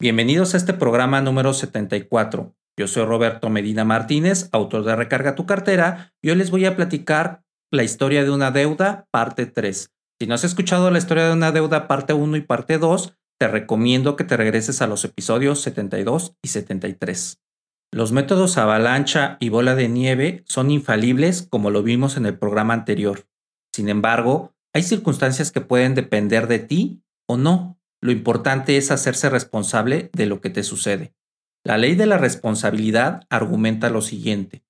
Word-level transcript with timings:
Bienvenidos 0.00 0.54
a 0.54 0.56
este 0.56 0.72
programa 0.72 1.20
número 1.20 1.52
74. 1.52 2.56
Yo 2.78 2.88
soy 2.88 3.04
Roberto 3.04 3.50
Medina 3.50 3.84
Martínez, 3.84 4.48
autor 4.50 4.82
de 4.82 4.96
Recarga 4.96 5.34
tu 5.34 5.44
cartera, 5.44 6.14
y 6.22 6.30
hoy 6.30 6.36
les 6.36 6.50
voy 6.50 6.64
a 6.64 6.74
platicar 6.74 7.42
la 7.70 7.82
historia 7.82 8.24
de 8.24 8.30
una 8.30 8.50
deuda, 8.50 9.04
parte 9.10 9.44
3. 9.44 9.90
Si 10.18 10.26
no 10.26 10.34
has 10.34 10.44
escuchado 10.44 10.90
la 10.90 10.96
historia 10.96 11.26
de 11.26 11.34
una 11.34 11.52
deuda, 11.52 11.86
parte 11.86 12.14
1 12.14 12.34
y 12.38 12.40
parte 12.40 12.78
2, 12.78 13.14
te 13.38 13.48
recomiendo 13.48 14.16
que 14.16 14.24
te 14.24 14.38
regreses 14.38 14.80
a 14.80 14.86
los 14.86 15.04
episodios 15.04 15.60
72 15.60 16.34
y 16.42 16.48
73. 16.48 17.38
Los 17.92 18.12
métodos 18.12 18.56
avalancha 18.56 19.36
y 19.38 19.50
bola 19.50 19.74
de 19.74 19.90
nieve 19.90 20.44
son 20.46 20.70
infalibles 20.70 21.46
como 21.50 21.68
lo 21.68 21.82
vimos 21.82 22.16
en 22.16 22.24
el 22.24 22.38
programa 22.38 22.72
anterior. 22.72 23.26
Sin 23.74 23.90
embargo, 23.90 24.54
hay 24.72 24.82
circunstancias 24.82 25.52
que 25.52 25.60
pueden 25.60 25.94
depender 25.94 26.46
de 26.46 26.60
ti 26.60 27.02
o 27.28 27.36
no. 27.36 27.76
Lo 28.02 28.12
importante 28.12 28.76
es 28.76 28.90
hacerse 28.90 29.28
responsable 29.28 30.10
de 30.12 30.26
lo 30.26 30.40
que 30.40 30.50
te 30.50 30.62
sucede. 30.62 31.14
La 31.64 31.76
ley 31.76 31.94
de 31.94 32.06
la 32.06 32.16
responsabilidad 32.16 33.26
argumenta 33.28 33.90
lo 33.90 34.00
siguiente. 34.00 34.64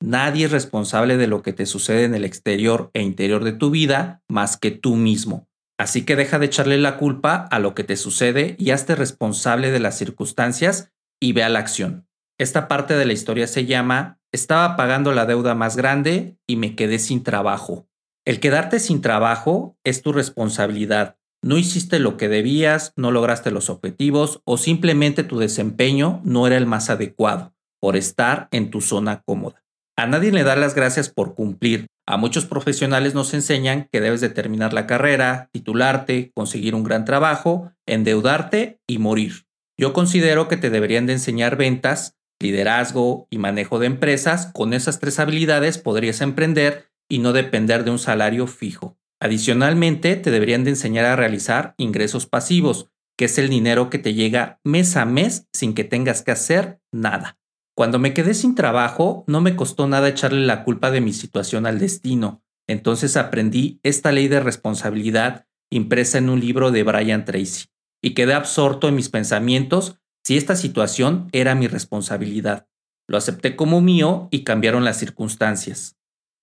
Nadie 0.00 0.46
es 0.46 0.50
responsable 0.50 1.16
de 1.16 1.28
lo 1.28 1.42
que 1.42 1.52
te 1.52 1.64
sucede 1.64 2.04
en 2.04 2.14
el 2.16 2.24
exterior 2.24 2.90
e 2.92 3.02
interior 3.02 3.44
de 3.44 3.52
tu 3.52 3.70
vida 3.70 4.22
más 4.28 4.56
que 4.56 4.72
tú 4.72 4.96
mismo. 4.96 5.46
Así 5.78 6.04
que 6.04 6.16
deja 6.16 6.40
de 6.40 6.46
echarle 6.46 6.78
la 6.78 6.96
culpa 6.96 7.48
a 7.50 7.60
lo 7.60 7.74
que 7.74 7.84
te 7.84 7.96
sucede 7.96 8.56
y 8.58 8.70
hazte 8.70 8.96
responsable 8.96 9.70
de 9.70 9.78
las 9.78 9.96
circunstancias 9.96 10.92
y 11.20 11.32
ve 11.32 11.44
a 11.44 11.48
la 11.48 11.60
acción. 11.60 12.08
Esta 12.38 12.66
parte 12.66 12.94
de 12.94 13.06
la 13.06 13.12
historia 13.12 13.46
se 13.46 13.66
llama 13.66 14.18
Estaba 14.32 14.76
pagando 14.76 15.12
la 15.12 15.26
deuda 15.26 15.54
más 15.54 15.76
grande 15.76 16.36
y 16.48 16.56
me 16.56 16.74
quedé 16.74 16.98
sin 16.98 17.22
trabajo. 17.22 17.86
El 18.24 18.40
quedarte 18.40 18.80
sin 18.80 19.00
trabajo 19.02 19.76
es 19.84 20.02
tu 20.02 20.12
responsabilidad 20.12 21.16
no 21.42 21.58
hiciste 21.58 21.98
lo 21.98 22.16
que 22.16 22.28
debías, 22.28 22.92
no 22.96 23.10
lograste 23.10 23.50
los 23.50 23.68
objetivos 23.68 24.40
o 24.44 24.56
simplemente 24.56 25.24
tu 25.24 25.38
desempeño 25.38 26.20
no 26.24 26.46
era 26.46 26.56
el 26.56 26.66
más 26.66 26.88
adecuado 26.88 27.52
por 27.80 27.96
estar 27.96 28.48
en 28.52 28.70
tu 28.70 28.80
zona 28.80 29.22
cómoda. 29.26 29.62
A 29.96 30.06
nadie 30.06 30.30
le 30.30 30.44
da 30.44 30.56
las 30.56 30.74
gracias 30.74 31.08
por 31.10 31.34
cumplir. 31.34 31.86
A 32.06 32.16
muchos 32.16 32.46
profesionales 32.46 33.14
nos 33.14 33.34
enseñan 33.34 33.88
que 33.92 34.00
debes 34.00 34.20
de 34.20 34.28
terminar 34.28 34.72
la 34.72 34.86
carrera, 34.86 35.48
titularte, 35.52 36.30
conseguir 36.34 36.74
un 36.74 36.84
gran 36.84 37.04
trabajo, 37.04 37.72
endeudarte 37.86 38.78
y 38.88 38.98
morir. 38.98 39.44
Yo 39.78 39.92
considero 39.92 40.48
que 40.48 40.56
te 40.56 40.70
deberían 40.70 41.06
de 41.06 41.14
enseñar 41.14 41.56
ventas, 41.56 42.14
liderazgo 42.40 43.26
y 43.30 43.38
manejo 43.38 43.78
de 43.78 43.86
empresas. 43.86 44.46
Con 44.52 44.74
esas 44.74 45.00
tres 45.00 45.18
habilidades 45.18 45.78
podrías 45.78 46.20
emprender 46.20 46.86
y 47.10 47.18
no 47.18 47.32
depender 47.32 47.84
de 47.84 47.90
un 47.90 47.98
salario 47.98 48.46
fijo. 48.46 48.96
Adicionalmente, 49.22 50.16
te 50.16 50.32
deberían 50.32 50.64
de 50.64 50.70
enseñar 50.70 51.04
a 51.04 51.14
realizar 51.14 51.76
ingresos 51.78 52.26
pasivos, 52.26 52.88
que 53.16 53.26
es 53.26 53.38
el 53.38 53.48
dinero 53.48 53.88
que 53.88 54.00
te 54.00 54.14
llega 54.14 54.58
mes 54.64 54.96
a 54.96 55.04
mes 55.04 55.46
sin 55.52 55.74
que 55.74 55.84
tengas 55.84 56.22
que 56.22 56.32
hacer 56.32 56.80
nada. 56.90 57.38
Cuando 57.76 58.00
me 58.00 58.14
quedé 58.14 58.34
sin 58.34 58.56
trabajo, 58.56 59.22
no 59.28 59.40
me 59.40 59.54
costó 59.54 59.86
nada 59.86 60.08
echarle 60.08 60.44
la 60.44 60.64
culpa 60.64 60.90
de 60.90 61.00
mi 61.00 61.12
situación 61.12 61.66
al 61.66 61.78
destino. 61.78 62.42
Entonces 62.66 63.16
aprendí 63.16 63.78
esta 63.84 64.10
ley 64.10 64.26
de 64.26 64.40
responsabilidad 64.40 65.46
impresa 65.70 66.18
en 66.18 66.28
un 66.28 66.40
libro 66.40 66.72
de 66.72 66.82
Brian 66.82 67.24
Tracy 67.24 67.66
y 68.02 68.14
quedé 68.14 68.34
absorto 68.34 68.88
en 68.88 68.96
mis 68.96 69.08
pensamientos 69.08 70.00
si 70.24 70.36
esta 70.36 70.56
situación 70.56 71.28
era 71.30 71.54
mi 71.54 71.68
responsabilidad. 71.68 72.66
Lo 73.06 73.18
acepté 73.18 73.54
como 73.54 73.80
mío 73.82 74.26
y 74.32 74.42
cambiaron 74.42 74.84
las 74.84 74.98
circunstancias. 74.98 75.96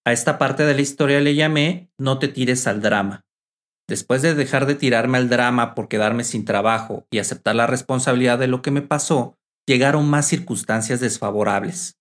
A 0.06 0.14
esta 0.14 0.38
parte 0.38 0.64
de 0.66 0.74
la 0.74 0.82
historia 0.82 1.20
le 1.20 1.36
llamé 1.36 1.92
No 1.98 2.20
te 2.20 2.28
tires 2.28 2.68
al 2.68 2.82
drama. 2.82 3.26
Después 3.88 4.22
de 4.22 4.36
dejar 4.36 4.66
de 4.66 4.76
tirarme 4.76 5.18
al 5.18 5.30
drama 5.30 5.74
por 5.76 5.88
quedarme 5.88 6.24
sin 6.24 6.46
trabajo 6.46 7.08
y 7.12 7.20
aceptar 7.20 7.56
la 7.56 7.68
responsabilidad 7.68 8.38
de 8.38 8.48
lo 8.48 8.62
que 8.62 8.72
me 8.72 8.82
pasó, 8.82 9.38
llegaron 9.68 10.10
más 10.10 10.28
circunstancias 10.28 11.00
desfavorables. 11.00 12.00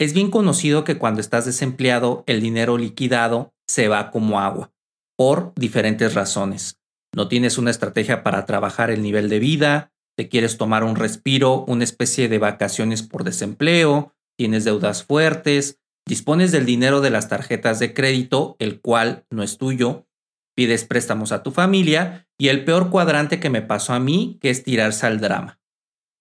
Es 0.00 0.14
bien 0.14 0.30
conocido 0.30 0.84
que 0.84 0.98
cuando 0.98 1.20
estás 1.20 1.44
desempleado 1.44 2.24
el 2.26 2.40
dinero 2.40 2.76
liquidado 2.78 3.52
se 3.68 3.88
va 3.88 4.10
como 4.10 4.40
agua, 4.40 4.72
por 5.16 5.52
diferentes 5.54 6.14
razones. 6.14 6.78
No 7.14 7.28
tienes 7.28 7.58
una 7.58 7.70
estrategia 7.70 8.22
para 8.22 8.46
trabajar 8.46 8.90
el 8.90 9.02
nivel 9.02 9.28
de 9.28 9.38
vida, 9.38 9.92
te 10.16 10.28
quieres 10.28 10.58
tomar 10.58 10.82
un 10.82 10.96
respiro, 10.96 11.64
una 11.66 11.84
especie 11.84 12.28
de 12.28 12.38
vacaciones 12.38 13.02
por 13.02 13.22
desempleo, 13.24 14.14
tienes 14.36 14.64
deudas 14.64 15.04
fuertes, 15.04 15.78
Dispones 16.06 16.52
del 16.52 16.66
dinero 16.66 17.00
de 17.00 17.10
las 17.10 17.28
tarjetas 17.28 17.78
de 17.78 17.94
crédito, 17.94 18.56
el 18.58 18.80
cual 18.80 19.24
no 19.30 19.42
es 19.42 19.58
tuyo, 19.58 20.06
pides 20.54 20.84
préstamos 20.84 21.32
a 21.32 21.42
tu 21.42 21.50
familia 21.50 22.28
y 22.38 22.48
el 22.48 22.64
peor 22.64 22.90
cuadrante 22.90 23.40
que 23.40 23.50
me 23.50 23.62
pasó 23.62 23.92
a 23.92 24.00
mí, 24.00 24.38
que 24.40 24.50
es 24.50 24.64
tirarse 24.64 25.06
al 25.06 25.20
drama. 25.20 25.60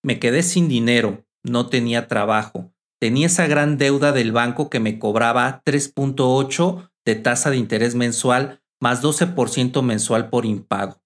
Me 0.04 0.20
quedé 0.20 0.44
sin 0.44 0.68
dinero, 0.68 1.26
no 1.44 1.68
tenía 1.68 2.08
trabajo, 2.08 2.74
tenía 3.00 3.28
esa 3.28 3.48
gran 3.48 3.78
deuda 3.78 4.12
del 4.12 4.32
banco 4.32 4.70
que 4.70 4.80
me 4.80 5.00
cobraba 5.00 5.64
3.8 5.66 6.92
de 7.06 7.16
tasa 7.16 7.50
de 7.50 7.58
interés 7.58 7.96
mensual 7.96 8.62
más 8.82 9.04
12% 9.04 9.82
mensual 9.84 10.30
por 10.30 10.46
impago. 10.46 11.02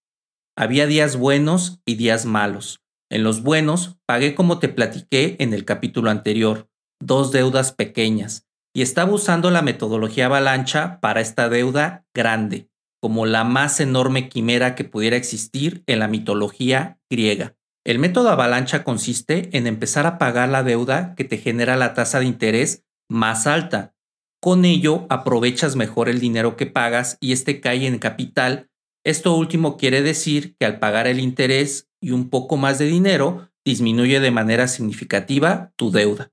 Había 0.57 0.87
días 0.87 1.17
buenos 1.17 1.81
y 1.85 1.95
días 1.95 2.25
malos. 2.25 2.81
En 3.11 3.23
los 3.23 3.43
buenos 3.43 3.97
pagué 4.05 4.33
como 4.33 4.59
te 4.59 4.69
platiqué 4.69 5.35
en 5.39 5.53
el 5.53 5.65
capítulo 5.65 6.09
anterior, 6.09 6.69
dos 7.01 7.31
deudas 7.31 7.73
pequeñas, 7.73 8.44
y 8.75 8.81
estaba 8.81 9.13
usando 9.13 9.51
la 9.51 9.61
metodología 9.61 10.25
avalancha 10.25 10.99
para 10.99 11.21
esta 11.21 11.47
deuda 11.47 12.05
grande, 12.13 12.69
como 13.01 13.25
la 13.25 13.45
más 13.45 13.79
enorme 13.79 14.27
quimera 14.27 14.75
que 14.75 14.83
pudiera 14.83 15.15
existir 15.15 15.81
en 15.87 15.99
la 15.99 16.09
mitología 16.09 16.99
griega. 17.09 17.55
El 17.85 17.99
método 17.99 18.29
avalancha 18.29 18.83
consiste 18.83 19.57
en 19.57 19.65
empezar 19.65 20.05
a 20.05 20.17
pagar 20.17 20.49
la 20.49 20.61
deuda 20.61 21.15
que 21.15 21.23
te 21.23 21.37
genera 21.37 21.77
la 21.77 21.93
tasa 21.93 22.19
de 22.19 22.25
interés 22.25 22.83
más 23.09 23.47
alta. 23.47 23.95
Con 24.41 24.65
ello 24.65 25.05
aprovechas 25.09 25.77
mejor 25.77 26.09
el 26.09 26.19
dinero 26.19 26.57
que 26.57 26.65
pagas 26.65 27.17
y 27.21 27.31
este 27.31 27.61
cae 27.61 27.87
en 27.87 27.97
capital. 27.97 28.69
Esto 29.05 29.37
último 29.37 29.77
quiere 29.77 30.01
decir 30.01 30.57
que 30.59 30.65
al 30.65 30.79
pagar 30.79 31.07
el 31.07 31.21
interés 31.21 31.87
y 32.01 32.11
un 32.11 32.29
poco 32.29 32.57
más 32.57 32.77
de 32.77 32.87
dinero, 32.87 33.49
disminuye 33.63 34.19
de 34.19 34.31
manera 34.31 34.67
significativa 34.67 35.71
tu 35.77 35.91
deuda. 35.91 36.31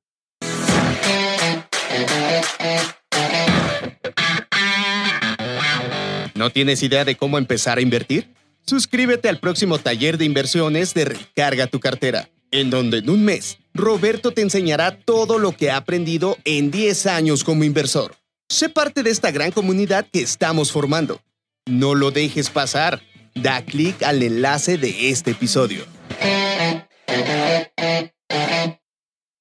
¿No 6.35 6.51
tienes 6.51 6.83
idea 6.83 7.05
de 7.05 7.17
cómo 7.17 7.39
empezar 7.39 7.79
a 7.79 7.83
invertir? 7.83 8.35
Suscríbete 8.67 9.29
al 9.29 9.39
próximo 9.39 9.79
taller 9.79 10.19
de 10.19 10.25
inversiones 10.25 10.95
de 10.95 11.05
Recarga 11.05 11.67
tu 11.67 11.79
cartera, 11.79 12.29
en 12.51 12.71
donde 12.71 12.99
en 12.99 13.11
un 13.11 13.25
mes 13.25 13.59
Roberto 13.75 14.33
te 14.33 14.43
enseñará 14.43 14.99
todo 14.99 15.39
lo 15.39 15.53
que 15.53 15.71
ha 15.71 15.77
aprendido 15.77 16.37
en 16.45 16.71
10 16.71 17.07
años 17.07 17.45
como 17.45 17.65
inversor. 17.65 18.17
Sé 18.49 18.69
parte 18.69 19.03
de 19.03 19.11
esta 19.11 19.31
gran 19.31 19.51
comunidad 19.51 20.07
que 20.13 20.21
estamos 20.21 20.73
formando. 20.73 21.21
No 21.67 21.95
lo 21.95 22.11
dejes 22.11 22.51
pasar. 22.51 23.01
Da 23.35 23.65
clic 23.65 24.03
al 24.03 24.23
enlace 24.23 24.77
de 24.77 25.11
este 25.11 25.31
episodio. 25.31 25.87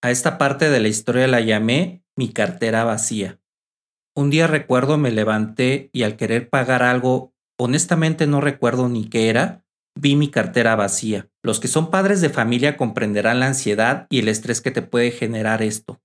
A 0.01 0.11
esta 0.11 0.37
parte 0.37 0.69
de 0.69 0.79
la 0.79 0.87
historia 0.87 1.27
la 1.27 1.41
llamé 1.41 2.00
mi 2.17 2.31
cartera 2.31 2.83
vacía. 2.83 3.39
Un 4.15 4.29
día 4.29 4.47
recuerdo 4.47 4.97
me 4.97 5.11
levanté 5.11 5.89
y 5.93 6.03
al 6.03 6.17
querer 6.17 6.49
pagar 6.49 6.83
algo, 6.83 7.33
honestamente 7.57 8.27
no 8.27 8.41
recuerdo 8.41 8.89
ni 8.89 9.07
qué 9.07 9.29
era, 9.29 9.63
vi 9.95 10.15
mi 10.15 10.29
cartera 10.29 10.75
vacía. 10.75 11.29
Los 11.43 11.59
que 11.59 11.67
son 11.67 11.89
padres 11.89 12.21
de 12.21 12.29
familia 12.29 12.77
comprenderán 12.77 13.39
la 13.39 13.47
ansiedad 13.47 14.07
y 14.09 14.19
el 14.19 14.27
estrés 14.27 14.61
que 14.61 14.71
te 14.71 14.81
puede 14.81 15.11
generar 15.11 15.61
esto. 15.61 16.01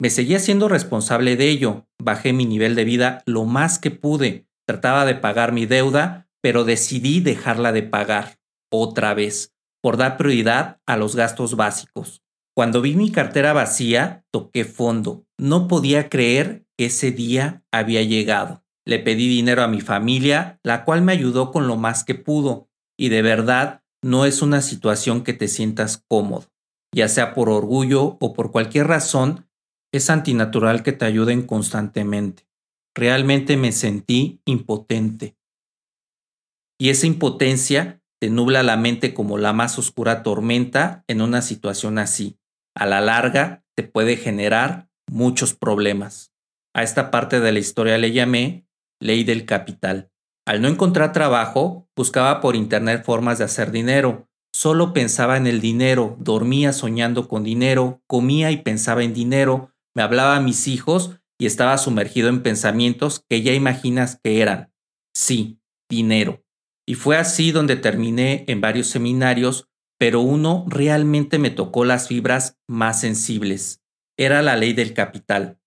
Me 0.00 0.10
seguía 0.10 0.38
siendo 0.38 0.68
responsable 0.68 1.36
de 1.36 1.48
ello, 1.48 1.86
bajé 2.00 2.32
mi 2.32 2.46
nivel 2.46 2.74
de 2.74 2.84
vida 2.84 3.22
lo 3.26 3.44
más 3.44 3.78
que 3.78 3.90
pude, 3.90 4.46
trataba 4.66 5.04
de 5.04 5.14
pagar 5.14 5.52
mi 5.52 5.66
deuda, 5.66 6.28
pero 6.40 6.64
decidí 6.64 7.20
dejarla 7.20 7.72
de 7.72 7.82
pagar, 7.82 8.38
otra 8.70 9.14
vez, 9.14 9.54
por 9.80 9.96
dar 9.96 10.16
prioridad 10.16 10.80
a 10.86 10.96
los 10.96 11.14
gastos 11.14 11.54
básicos. 11.56 12.21
Cuando 12.54 12.82
vi 12.82 12.94
mi 12.94 13.10
cartera 13.10 13.52
vacía, 13.52 14.24
toqué 14.30 14.64
fondo. 14.64 15.24
No 15.38 15.68
podía 15.68 16.08
creer 16.08 16.66
ese 16.84 17.12
día 17.12 17.64
había 17.72 18.02
llegado. 18.02 18.64
Le 18.84 18.98
pedí 18.98 19.28
dinero 19.28 19.62
a 19.62 19.68
mi 19.68 19.80
familia, 19.80 20.58
la 20.62 20.84
cual 20.84 21.02
me 21.02 21.12
ayudó 21.12 21.52
con 21.52 21.68
lo 21.68 21.76
más 21.76 22.04
que 22.04 22.14
pudo. 22.14 22.68
y 22.98 23.08
de 23.08 23.22
verdad 23.22 23.82
no 24.02 24.26
es 24.26 24.42
una 24.42 24.60
situación 24.60 25.24
que 25.24 25.32
te 25.32 25.48
sientas 25.48 26.04
cómodo, 26.08 26.52
ya 26.94 27.08
sea 27.08 27.34
por 27.34 27.48
orgullo 27.48 28.18
o 28.20 28.32
por 28.32 28.52
cualquier 28.52 28.86
razón, 28.86 29.48
es 29.92 30.10
antinatural 30.10 30.82
que 30.82 30.92
te 30.92 31.06
ayuden 31.06 31.42
constantemente. 31.42 32.46
Realmente 32.94 33.56
me 33.56 33.72
sentí 33.72 34.40
impotente. 34.44 35.36
Y 36.78 36.90
esa 36.90 37.06
impotencia 37.06 38.02
te 38.20 38.28
nubla 38.28 38.62
la 38.62 38.76
mente 38.76 39.14
como 39.14 39.38
la 39.38 39.52
más 39.52 39.78
oscura 39.78 40.22
tormenta 40.22 41.02
en 41.08 41.22
una 41.22 41.40
situación 41.42 41.98
así. 41.98 42.38
A 42.74 42.86
la 42.86 43.00
larga 43.00 43.64
te 43.76 43.82
puede 43.82 44.16
generar 44.16 44.88
muchos 45.08 45.54
problemas. 45.54 46.32
A 46.74 46.82
esta 46.82 47.10
parte 47.10 47.40
de 47.40 47.52
la 47.52 47.58
historia 47.58 47.98
le 47.98 48.12
llamé 48.12 48.66
ley 49.00 49.24
del 49.24 49.44
capital. 49.44 50.10
Al 50.46 50.62
no 50.62 50.68
encontrar 50.68 51.12
trabajo, 51.12 51.88
buscaba 51.96 52.40
por 52.40 52.56
internet 52.56 53.04
formas 53.04 53.38
de 53.38 53.44
hacer 53.44 53.70
dinero. 53.70 54.28
Solo 54.54 54.92
pensaba 54.92 55.36
en 55.36 55.46
el 55.46 55.60
dinero, 55.60 56.16
dormía 56.18 56.72
soñando 56.72 57.28
con 57.28 57.44
dinero, 57.44 58.02
comía 58.06 58.50
y 58.50 58.58
pensaba 58.58 59.02
en 59.02 59.14
dinero, 59.14 59.72
me 59.94 60.02
hablaba 60.02 60.36
a 60.36 60.40
mis 60.40 60.68
hijos 60.68 61.18
y 61.38 61.46
estaba 61.46 61.78
sumergido 61.78 62.28
en 62.28 62.42
pensamientos 62.42 63.24
que 63.28 63.42
ya 63.42 63.52
imaginas 63.52 64.20
que 64.22 64.40
eran, 64.40 64.72
sí, 65.14 65.58
dinero. 65.90 66.44
Y 66.86 66.94
fue 66.94 67.16
así 67.16 67.52
donde 67.52 67.76
terminé 67.76 68.44
en 68.48 68.60
varios 68.60 68.88
seminarios, 68.88 69.68
pero 69.98 70.20
uno 70.20 70.64
realmente 70.68 71.38
me 71.38 71.50
tocó 71.50 71.84
las 71.84 72.08
fibras 72.08 72.58
más 72.66 73.00
sensibles. 73.00 73.82
Era 74.16 74.42
la 74.42 74.56
ley 74.56 74.72
del 74.72 74.94
capital. 74.94 75.58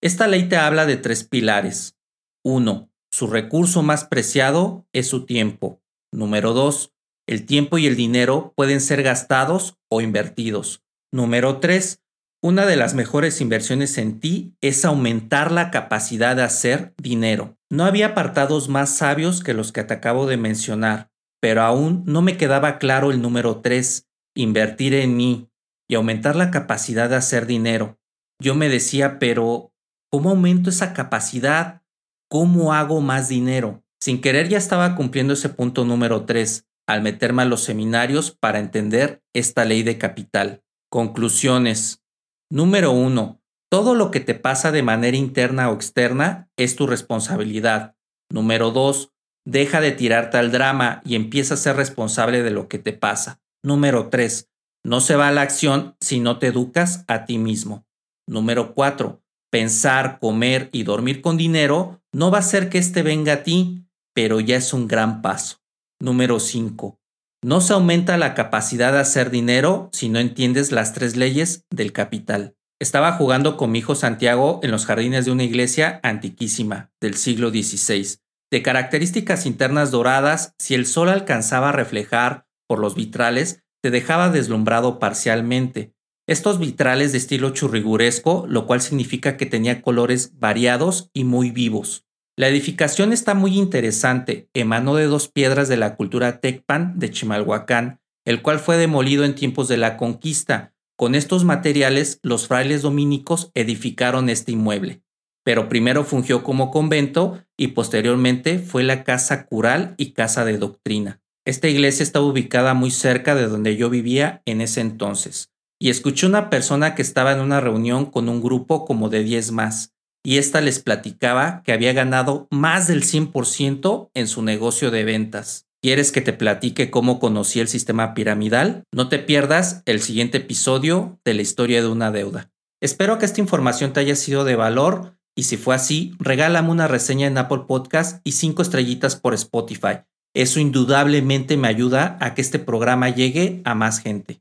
Esta 0.00 0.26
ley 0.26 0.48
te 0.48 0.56
habla 0.56 0.86
de 0.86 0.96
tres 0.96 1.24
pilares. 1.24 1.96
Uno, 2.44 2.90
su 3.10 3.26
recurso 3.26 3.82
más 3.82 4.04
preciado 4.04 4.86
es 4.92 5.08
su 5.08 5.24
tiempo. 5.24 5.82
Número 6.12 6.52
2. 6.52 6.92
El 7.26 7.46
tiempo 7.46 7.78
y 7.78 7.86
el 7.86 7.96
dinero 7.96 8.52
pueden 8.56 8.80
ser 8.80 9.02
gastados 9.02 9.78
o 9.88 10.00
invertidos. 10.00 10.84
Número 11.12 11.58
3. 11.58 12.02
Una 12.42 12.66
de 12.66 12.76
las 12.76 12.92
mejores 12.92 13.40
inversiones 13.40 13.96
en 13.96 14.20
ti 14.20 14.54
es 14.60 14.84
aumentar 14.84 15.50
la 15.50 15.70
capacidad 15.70 16.36
de 16.36 16.42
hacer 16.42 16.92
dinero. 16.98 17.56
No 17.70 17.84
había 17.84 18.08
apartados 18.08 18.68
más 18.68 18.94
sabios 18.94 19.42
que 19.42 19.54
los 19.54 19.72
que 19.72 19.84
te 19.84 19.94
acabo 19.94 20.26
de 20.26 20.36
mencionar, 20.36 21.10
pero 21.44 21.60
aún 21.60 22.04
no 22.06 22.22
me 22.22 22.38
quedaba 22.38 22.78
claro 22.78 23.10
el 23.10 23.20
número 23.20 23.60
3, 23.60 24.08
invertir 24.34 24.94
en 24.94 25.14
mí 25.14 25.50
y 25.86 25.94
aumentar 25.94 26.36
la 26.36 26.50
capacidad 26.50 27.10
de 27.10 27.16
hacer 27.16 27.44
dinero. 27.44 28.00
Yo 28.40 28.54
me 28.54 28.70
decía, 28.70 29.18
pero 29.18 29.70
¿cómo 30.10 30.30
aumento 30.30 30.70
esa 30.70 30.94
capacidad? 30.94 31.82
¿Cómo 32.30 32.72
hago 32.72 33.02
más 33.02 33.28
dinero? 33.28 33.84
Sin 34.00 34.22
querer 34.22 34.48
ya 34.48 34.56
estaba 34.56 34.96
cumpliendo 34.96 35.34
ese 35.34 35.50
punto 35.50 35.84
número 35.84 36.24
3 36.24 36.66
al 36.88 37.02
meterme 37.02 37.42
a 37.42 37.44
los 37.44 37.62
seminarios 37.62 38.30
para 38.30 38.58
entender 38.58 39.22
esta 39.34 39.66
ley 39.66 39.82
de 39.82 39.98
capital. 39.98 40.62
Conclusiones. 40.90 42.02
Número 42.50 42.92
1. 42.92 43.38
Todo 43.70 43.94
lo 43.94 44.10
que 44.10 44.20
te 44.20 44.34
pasa 44.34 44.72
de 44.72 44.82
manera 44.82 45.18
interna 45.18 45.68
o 45.68 45.74
externa 45.74 46.48
es 46.56 46.74
tu 46.74 46.86
responsabilidad. 46.86 47.96
Número 48.30 48.70
2. 48.70 49.13
Deja 49.46 49.80
de 49.80 49.92
tirarte 49.92 50.38
al 50.38 50.50
drama 50.50 51.02
y 51.04 51.14
empieza 51.16 51.54
a 51.54 51.58
ser 51.58 51.76
responsable 51.76 52.42
de 52.42 52.50
lo 52.50 52.68
que 52.68 52.78
te 52.78 52.92
pasa. 52.92 53.40
Número 53.62 54.08
3. 54.08 54.48
No 54.84 55.00
se 55.00 55.16
va 55.16 55.28
a 55.28 55.32
la 55.32 55.42
acción 55.42 55.96
si 56.00 56.20
no 56.20 56.38
te 56.38 56.48
educas 56.48 57.04
a 57.08 57.24
ti 57.24 57.38
mismo. 57.38 57.86
Número 58.26 58.74
4 58.74 59.24
pensar, 59.54 60.18
comer 60.18 60.68
y 60.72 60.82
dormir 60.82 61.22
con 61.22 61.36
dinero 61.36 62.02
no 62.12 62.32
va 62.32 62.38
a 62.38 62.40
hacer 62.40 62.68
que 62.68 62.78
éste 62.78 63.04
venga 63.04 63.34
a 63.34 63.42
ti, 63.44 63.86
pero 64.12 64.40
ya 64.40 64.56
es 64.56 64.72
un 64.72 64.88
gran 64.88 65.22
paso. 65.22 65.58
Número 66.00 66.40
5. 66.40 66.98
No 67.44 67.60
se 67.60 67.72
aumenta 67.72 68.18
la 68.18 68.34
capacidad 68.34 68.92
de 68.92 68.98
hacer 68.98 69.30
dinero 69.30 69.90
si 69.92 70.08
no 70.08 70.18
entiendes 70.18 70.72
las 70.72 70.92
tres 70.92 71.14
leyes 71.14 71.66
del 71.70 71.92
capital. 71.92 72.56
Estaba 72.80 73.12
jugando 73.12 73.56
con 73.56 73.70
mi 73.70 73.78
hijo 73.78 73.94
Santiago 73.94 74.58
en 74.64 74.72
los 74.72 74.86
jardines 74.86 75.24
de 75.24 75.30
una 75.30 75.44
iglesia 75.44 76.00
antiquísima 76.02 76.90
del 77.00 77.14
siglo 77.14 77.50
XVI. 77.50 78.18
De 78.50 78.62
características 78.62 79.46
internas 79.46 79.90
doradas, 79.90 80.54
si 80.58 80.74
el 80.74 80.86
sol 80.86 81.08
alcanzaba 81.08 81.70
a 81.70 81.72
reflejar 81.72 82.46
por 82.68 82.78
los 82.78 82.94
vitrales, 82.94 83.62
te 83.82 83.90
dejaba 83.90 84.30
deslumbrado 84.30 84.98
parcialmente, 84.98 85.94
estos 86.26 86.58
vitrales 86.58 87.12
de 87.12 87.18
estilo 87.18 87.50
churriguresco, 87.50 88.46
lo 88.48 88.66
cual 88.66 88.80
significa 88.80 89.36
que 89.36 89.44
tenía 89.44 89.82
colores 89.82 90.38
variados 90.38 91.10
y 91.12 91.24
muy 91.24 91.50
vivos. 91.50 92.06
La 92.34 92.48
edificación 92.48 93.12
está 93.12 93.34
muy 93.34 93.58
interesante, 93.58 94.48
emanó 94.54 94.96
de 94.96 95.04
dos 95.04 95.28
piedras 95.28 95.68
de 95.68 95.76
la 95.76 95.96
cultura 95.96 96.40
Tecpan 96.40 96.98
de 96.98 97.10
Chimalhuacán, 97.10 98.00
el 98.24 98.40
cual 98.40 98.58
fue 98.58 98.78
demolido 98.78 99.24
en 99.24 99.34
tiempos 99.34 99.68
de 99.68 99.76
la 99.76 99.98
conquista. 99.98 100.72
Con 100.96 101.14
estos 101.14 101.44
materiales, 101.44 102.20
los 102.22 102.48
frailes 102.48 102.80
dominicos 102.80 103.50
edificaron 103.54 104.30
este 104.30 104.52
inmueble, 104.52 105.02
pero 105.44 105.68
primero 105.68 106.04
fungió 106.04 106.42
como 106.42 106.70
convento 106.70 107.43
y 107.56 107.68
posteriormente 107.68 108.58
fue 108.58 108.82
la 108.82 109.04
casa 109.04 109.46
cural 109.46 109.94
y 109.96 110.12
casa 110.12 110.44
de 110.44 110.58
doctrina. 110.58 111.20
Esta 111.44 111.68
iglesia 111.68 112.02
estaba 112.02 112.24
ubicada 112.24 112.74
muy 112.74 112.90
cerca 112.90 113.34
de 113.34 113.48
donde 113.48 113.76
yo 113.76 113.90
vivía 113.90 114.42
en 114.46 114.60
ese 114.60 114.80
entonces 114.80 115.50
y 115.78 115.90
escuché 115.90 116.26
una 116.26 116.50
persona 116.50 116.94
que 116.94 117.02
estaba 117.02 117.32
en 117.32 117.40
una 117.40 117.60
reunión 117.60 118.06
con 118.06 118.28
un 118.28 118.42
grupo 118.42 118.84
como 118.84 119.08
de 119.08 119.22
10 119.22 119.52
más, 119.52 119.92
y 120.24 120.38
ésta 120.38 120.60
les 120.60 120.78
platicaba 120.78 121.62
que 121.62 121.72
había 121.72 121.92
ganado 121.92 122.48
más 122.50 122.86
del 122.86 123.02
100% 123.02 124.10
en 124.14 124.26
su 124.26 124.42
negocio 124.42 124.90
de 124.90 125.04
ventas. 125.04 125.66
¿Quieres 125.82 126.12
que 126.12 126.22
te 126.22 126.32
platique 126.32 126.90
cómo 126.90 127.20
conocí 127.20 127.60
el 127.60 127.68
sistema 127.68 128.14
piramidal? 128.14 128.84
No 128.90 129.10
te 129.10 129.18
pierdas 129.18 129.82
el 129.84 130.00
siguiente 130.00 130.38
episodio 130.38 131.20
de 131.22 131.34
la 131.34 131.42
historia 131.42 131.82
de 131.82 131.88
una 131.88 132.10
deuda. 132.10 132.50
Espero 132.80 133.18
que 133.18 133.26
esta 133.26 133.42
información 133.42 133.92
te 133.92 134.00
haya 134.00 134.16
sido 134.16 134.44
de 134.44 134.56
valor 134.56 135.13
y 135.36 135.44
si 135.44 135.56
fue 135.56 135.74
así, 135.74 136.14
regálame 136.18 136.70
una 136.70 136.88
reseña 136.88 137.26
en 137.26 137.38
Apple 137.38 137.62
Podcast 137.66 138.20
y 138.24 138.32
5 138.32 138.62
estrellitas 138.62 139.16
por 139.16 139.34
Spotify. 139.34 140.00
Eso 140.34 140.60
indudablemente 140.60 141.56
me 141.56 141.68
ayuda 141.68 142.18
a 142.20 142.34
que 142.34 142.42
este 142.42 142.58
programa 142.58 143.08
llegue 143.08 143.62
a 143.64 143.74
más 143.74 144.00
gente. 144.00 144.40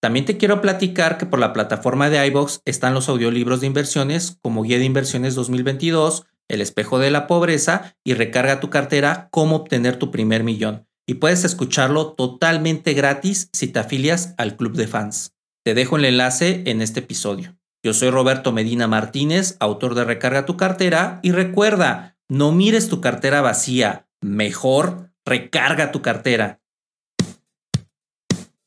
También 0.00 0.24
te 0.24 0.38
quiero 0.38 0.62
platicar 0.62 1.18
que 1.18 1.26
por 1.26 1.38
la 1.38 1.52
plataforma 1.52 2.08
de 2.08 2.26
iBox 2.26 2.62
están 2.64 2.94
los 2.94 3.08
audiolibros 3.08 3.60
de 3.60 3.66
inversiones 3.66 4.38
como 4.42 4.62
Guía 4.62 4.78
de 4.78 4.84
Inversiones 4.84 5.34
2022, 5.34 6.24
El 6.48 6.62
espejo 6.62 6.98
de 6.98 7.10
la 7.10 7.26
pobreza 7.26 7.94
y 8.02 8.14
Recarga 8.14 8.60
tu 8.60 8.70
cartera, 8.70 9.28
cómo 9.30 9.56
obtener 9.56 9.98
tu 9.98 10.10
primer 10.10 10.42
millón. 10.42 10.86
Y 11.06 11.14
puedes 11.14 11.44
escucharlo 11.44 12.12
totalmente 12.12 12.94
gratis 12.94 13.50
si 13.52 13.68
te 13.68 13.78
afilias 13.78 14.34
al 14.38 14.56
club 14.56 14.74
de 14.74 14.86
fans. 14.86 15.34
Te 15.64 15.74
dejo 15.74 15.96
el 15.96 16.06
enlace 16.06 16.62
en 16.66 16.80
este 16.80 17.00
episodio. 17.00 17.59
Yo 17.82 17.94
soy 17.94 18.10
Roberto 18.10 18.52
Medina 18.52 18.86
Martínez, 18.88 19.56
autor 19.58 19.94
de 19.94 20.04
Recarga 20.04 20.44
tu 20.44 20.58
cartera, 20.58 21.18
y 21.22 21.32
recuerda, 21.32 22.18
no 22.28 22.52
mires 22.52 22.90
tu 22.90 23.00
cartera 23.00 23.40
vacía, 23.40 24.06
mejor 24.20 25.08
recarga 25.24 25.90
tu 25.90 26.02
cartera. 26.02 26.60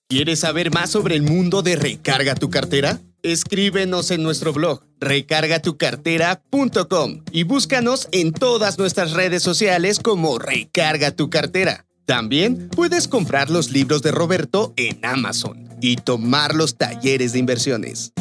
¿Quieres 0.09 0.39
saber 0.39 0.71
más 0.71 0.89
sobre 0.89 1.15
el 1.15 1.21
mundo 1.21 1.61
de 1.61 1.75
Recarga 1.75 2.33
tu 2.33 2.49
cartera? 2.49 3.01
Escríbenos 3.21 4.09
en 4.09 4.23
nuestro 4.23 4.51
blog 4.51 4.81
recargatucartera.com 4.99 7.21
y 7.31 7.43
búscanos 7.43 8.09
en 8.11 8.33
todas 8.33 8.79
nuestras 8.79 9.11
redes 9.11 9.43
sociales 9.43 9.99
como 9.99 10.39
Recarga 10.39 11.11
tu 11.11 11.29
cartera. 11.29 11.85
También 12.05 12.69
puedes 12.69 13.07
comprar 13.07 13.51
los 13.51 13.71
libros 13.71 14.01
de 14.01 14.11
Roberto 14.11 14.73
en 14.75 15.05
Amazon 15.05 15.69
y 15.81 15.97
tomar 15.97 16.55
los 16.55 16.77
talleres 16.77 17.33
de 17.33 17.39
inversiones. 17.39 18.11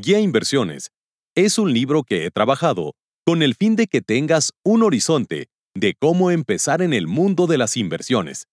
Guía 0.00 0.20
Inversiones 0.20 0.92
es 1.34 1.58
un 1.58 1.72
libro 1.72 2.04
que 2.04 2.24
he 2.24 2.30
trabajado 2.30 2.94
con 3.26 3.42
el 3.42 3.56
fin 3.56 3.74
de 3.74 3.88
que 3.88 4.00
tengas 4.00 4.52
un 4.64 4.84
horizonte 4.84 5.48
de 5.74 5.94
cómo 5.98 6.30
empezar 6.30 6.82
en 6.82 6.92
el 6.92 7.08
mundo 7.08 7.48
de 7.48 7.58
las 7.58 7.76
inversiones 7.76 8.46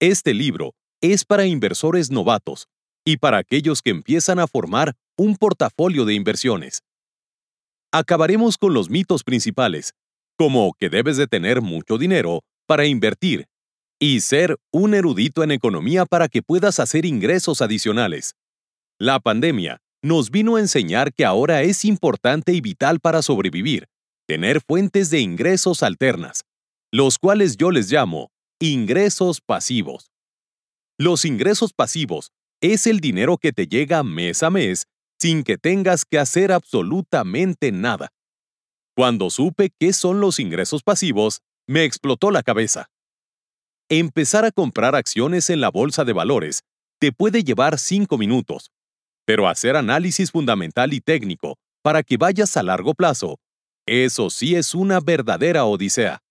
este 0.00 0.34
libro 0.34 0.74
es 1.02 1.24
para 1.24 1.46
inversores 1.46 2.10
novatos 2.10 2.66
y 3.04 3.16
para 3.16 3.38
aquellos 3.38 3.80
que 3.80 3.90
empiezan 3.90 4.38
a 4.38 4.46
formar 4.46 4.94
un 5.16 5.36
portafolio 5.36 6.04
de 6.04 6.12
inversiones. 6.12 6.82
Acabaremos 7.92 8.58
con 8.58 8.74
los 8.74 8.90
mitos 8.90 9.24
principales, 9.24 9.94
como 10.36 10.74
que 10.78 10.90
debes 10.90 11.16
de 11.16 11.26
tener 11.26 11.62
mucho 11.62 11.96
dinero 11.96 12.42
para 12.66 12.84
invertir 12.84 13.46
y 13.98 14.20
ser 14.20 14.58
un 14.70 14.92
erudito 14.92 15.42
en 15.42 15.50
economía 15.50 16.04
para 16.04 16.28
que 16.28 16.42
puedas 16.42 16.78
hacer 16.78 17.06
ingresos 17.06 17.62
adicionales. 17.62 18.34
La 18.98 19.18
pandemia 19.18 19.80
nos 20.06 20.30
vino 20.30 20.54
a 20.54 20.60
enseñar 20.60 21.12
que 21.12 21.24
ahora 21.24 21.62
es 21.62 21.84
importante 21.84 22.52
y 22.52 22.60
vital 22.60 23.00
para 23.00 23.22
sobrevivir 23.22 23.88
tener 24.28 24.60
fuentes 24.60 25.10
de 25.10 25.20
ingresos 25.20 25.82
alternas, 25.82 26.44
los 26.92 27.18
cuales 27.18 27.56
yo 27.56 27.70
les 27.72 27.90
llamo 27.90 28.30
Ingresos 28.60 29.40
pasivos. 29.40 30.10
Los 30.96 31.24
ingresos 31.24 31.72
pasivos 31.74 32.30
es 32.62 32.86
el 32.86 33.00
dinero 33.00 33.36
que 33.36 33.52
te 33.52 33.66
llega 33.66 34.02
mes 34.02 34.42
a 34.42 34.50
mes 34.50 34.86
sin 35.20 35.42
que 35.42 35.58
tengas 35.58 36.04
que 36.04 36.18
hacer 36.18 36.52
absolutamente 36.52 37.72
nada. 37.72 38.12
Cuando 38.94 39.28
supe 39.28 39.72
qué 39.78 39.92
son 39.92 40.20
los 40.20 40.38
ingresos 40.38 40.82
pasivos, 40.82 41.40
me 41.66 41.84
explotó 41.84 42.30
la 42.30 42.42
cabeza. 42.42 42.86
Empezar 43.90 44.44
a 44.44 44.52
comprar 44.52 44.94
acciones 44.94 45.50
en 45.50 45.60
la 45.60 45.70
bolsa 45.70 46.04
de 46.04 46.12
valores 46.12 46.62
te 46.98 47.12
puede 47.12 47.44
llevar 47.44 47.78
5 47.78 48.16
minutos, 48.16 48.70
pero 49.26 49.48
hacer 49.48 49.76
análisis 49.76 50.30
fundamental 50.30 50.94
y 50.94 51.00
técnico 51.00 51.58
para 51.82 52.02
que 52.02 52.16
vayas 52.16 52.56
a 52.56 52.62
largo 52.62 52.94
plazo, 52.94 53.38
eso 53.86 54.30
sí 54.30 54.54
es 54.54 54.74
una 54.74 55.00
verdadera 55.00 55.64
odisea. 55.64 56.22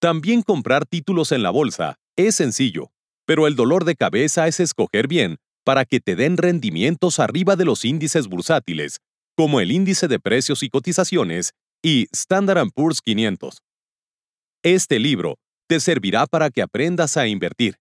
También 0.00 0.42
comprar 0.42 0.84
títulos 0.84 1.32
en 1.32 1.42
la 1.42 1.50
bolsa 1.50 1.96
es 2.16 2.34
sencillo, 2.34 2.90
pero 3.24 3.46
el 3.46 3.56
dolor 3.56 3.84
de 3.84 3.96
cabeza 3.96 4.46
es 4.46 4.60
escoger 4.60 5.08
bien 5.08 5.38
para 5.64 5.84
que 5.84 6.00
te 6.00 6.14
den 6.14 6.36
rendimientos 6.36 7.18
arriba 7.18 7.56
de 7.56 7.64
los 7.64 7.84
índices 7.84 8.28
bursátiles, 8.28 8.98
como 9.34 9.60
el 9.60 9.72
índice 9.72 10.08
de 10.08 10.20
precios 10.20 10.62
y 10.62 10.68
cotizaciones 10.68 11.52
y 11.82 12.06
Standard 12.12 12.68
Poor's 12.74 13.00
500. 13.00 13.62
Este 14.62 14.98
libro 14.98 15.36
te 15.66 15.80
servirá 15.80 16.26
para 16.26 16.50
que 16.50 16.62
aprendas 16.62 17.16
a 17.16 17.26
invertir, 17.26 17.76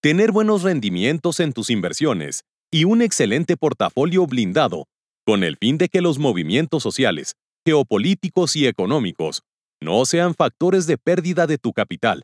tener 0.00 0.32
buenos 0.32 0.62
rendimientos 0.62 1.40
en 1.40 1.52
tus 1.52 1.70
inversiones 1.70 2.44
y 2.72 2.84
un 2.84 3.02
excelente 3.02 3.56
portafolio 3.56 4.26
blindado, 4.26 4.86
con 5.26 5.44
el 5.44 5.56
fin 5.56 5.78
de 5.78 5.88
que 5.88 6.00
los 6.00 6.18
movimientos 6.18 6.82
sociales, 6.82 7.34
geopolíticos 7.64 8.56
y 8.56 8.66
económicos 8.66 9.42
no 9.82 10.04
sean 10.04 10.34
factores 10.34 10.86
de 10.86 10.98
pérdida 10.98 11.46
de 11.46 11.58
tu 11.58 11.72
capital. 11.72 12.22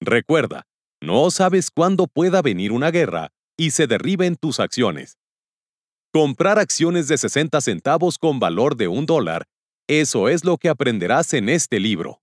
Recuerda, 0.00 0.64
no 1.02 1.30
sabes 1.30 1.70
cuándo 1.70 2.06
pueda 2.06 2.42
venir 2.42 2.72
una 2.72 2.90
guerra 2.90 3.30
y 3.56 3.70
se 3.70 3.86
derriben 3.86 4.36
tus 4.36 4.60
acciones. 4.60 5.16
Comprar 6.12 6.58
acciones 6.58 7.08
de 7.08 7.18
60 7.18 7.60
centavos 7.60 8.18
con 8.18 8.38
valor 8.38 8.76
de 8.76 8.88
un 8.88 9.06
dólar, 9.06 9.44
eso 9.88 10.28
es 10.28 10.44
lo 10.44 10.56
que 10.56 10.68
aprenderás 10.68 11.32
en 11.34 11.48
este 11.48 11.80
libro. 11.80 12.20